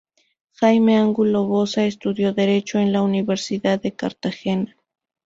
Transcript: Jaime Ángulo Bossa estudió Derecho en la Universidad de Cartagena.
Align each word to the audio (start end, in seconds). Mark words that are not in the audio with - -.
Jaime 0.53 0.97
Ángulo 0.97 1.43
Bossa 1.45 1.85
estudió 1.85 2.33
Derecho 2.33 2.79
en 2.79 2.91
la 2.91 3.03
Universidad 3.03 3.79
de 3.79 3.91
Cartagena. 3.93 4.75